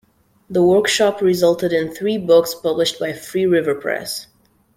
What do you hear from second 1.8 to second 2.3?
three